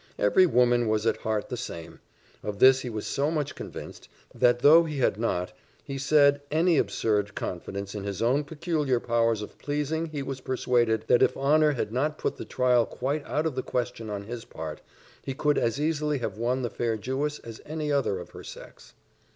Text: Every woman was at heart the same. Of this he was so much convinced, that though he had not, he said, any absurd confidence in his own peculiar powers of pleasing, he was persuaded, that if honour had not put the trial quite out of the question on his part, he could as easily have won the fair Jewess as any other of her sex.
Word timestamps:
Every 0.17 0.47
woman 0.47 0.87
was 0.87 1.05
at 1.05 1.17
heart 1.17 1.49
the 1.49 1.55
same. 1.55 1.99
Of 2.41 2.57
this 2.57 2.79
he 2.79 2.89
was 2.89 3.05
so 3.05 3.29
much 3.29 3.53
convinced, 3.53 4.09
that 4.33 4.61
though 4.63 4.83
he 4.85 4.97
had 4.97 5.19
not, 5.19 5.53
he 5.83 5.99
said, 5.99 6.41
any 6.49 6.79
absurd 6.79 7.35
confidence 7.35 7.93
in 7.93 8.03
his 8.03 8.19
own 8.19 8.43
peculiar 8.43 8.99
powers 8.99 9.43
of 9.43 9.59
pleasing, 9.59 10.07
he 10.07 10.23
was 10.23 10.41
persuaded, 10.41 11.05
that 11.05 11.21
if 11.21 11.37
honour 11.37 11.73
had 11.73 11.91
not 11.93 12.17
put 12.17 12.37
the 12.37 12.45
trial 12.45 12.87
quite 12.87 13.23
out 13.27 13.45
of 13.45 13.53
the 13.53 13.61
question 13.61 14.09
on 14.09 14.23
his 14.23 14.43
part, 14.43 14.81
he 15.21 15.35
could 15.35 15.59
as 15.59 15.79
easily 15.79 16.17
have 16.17 16.35
won 16.35 16.63
the 16.63 16.71
fair 16.71 16.97
Jewess 16.97 17.37
as 17.37 17.61
any 17.63 17.91
other 17.91 18.17
of 18.17 18.31
her 18.31 18.43
sex. 18.43 18.95